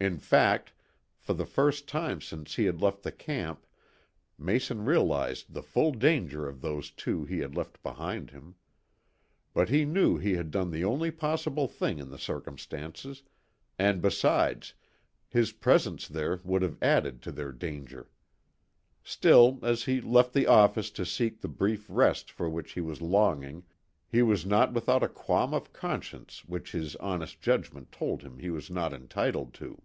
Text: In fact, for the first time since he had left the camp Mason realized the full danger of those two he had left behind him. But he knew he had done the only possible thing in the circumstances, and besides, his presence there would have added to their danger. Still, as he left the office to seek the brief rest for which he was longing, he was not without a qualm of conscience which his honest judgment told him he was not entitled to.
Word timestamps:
In 0.00 0.20
fact, 0.20 0.72
for 1.16 1.32
the 1.34 1.44
first 1.44 1.88
time 1.88 2.20
since 2.20 2.54
he 2.54 2.66
had 2.66 2.80
left 2.80 3.02
the 3.02 3.10
camp 3.10 3.66
Mason 4.38 4.84
realized 4.84 5.52
the 5.54 5.60
full 5.60 5.90
danger 5.90 6.48
of 6.48 6.60
those 6.60 6.92
two 6.92 7.24
he 7.24 7.40
had 7.40 7.56
left 7.56 7.82
behind 7.82 8.30
him. 8.30 8.54
But 9.52 9.70
he 9.70 9.84
knew 9.84 10.16
he 10.16 10.34
had 10.34 10.52
done 10.52 10.70
the 10.70 10.84
only 10.84 11.10
possible 11.10 11.66
thing 11.66 11.98
in 11.98 12.10
the 12.10 12.16
circumstances, 12.16 13.24
and 13.76 14.00
besides, 14.00 14.72
his 15.28 15.50
presence 15.50 16.06
there 16.06 16.38
would 16.44 16.62
have 16.62 16.80
added 16.80 17.20
to 17.22 17.32
their 17.32 17.50
danger. 17.50 18.08
Still, 19.02 19.58
as 19.64 19.82
he 19.82 20.00
left 20.00 20.32
the 20.32 20.46
office 20.46 20.92
to 20.92 21.04
seek 21.04 21.40
the 21.40 21.48
brief 21.48 21.86
rest 21.88 22.30
for 22.30 22.48
which 22.48 22.70
he 22.74 22.80
was 22.80 23.02
longing, 23.02 23.64
he 24.06 24.22
was 24.22 24.46
not 24.46 24.72
without 24.72 25.02
a 25.02 25.08
qualm 25.08 25.52
of 25.52 25.72
conscience 25.72 26.44
which 26.44 26.70
his 26.70 26.94
honest 26.96 27.40
judgment 27.40 27.90
told 27.90 28.22
him 28.22 28.38
he 28.38 28.48
was 28.50 28.70
not 28.70 28.92
entitled 28.92 29.52
to. 29.54 29.82